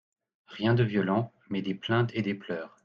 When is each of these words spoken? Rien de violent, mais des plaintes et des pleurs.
Rien 0.47 0.73
de 0.73 0.81
violent, 0.83 1.31
mais 1.51 1.61
des 1.61 1.75
plaintes 1.75 2.09
et 2.15 2.23
des 2.23 2.33
pleurs. 2.33 2.79